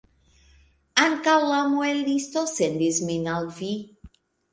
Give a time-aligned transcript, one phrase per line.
[1.01, 3.71] Ankaŭ la muelisto sendis min al vi.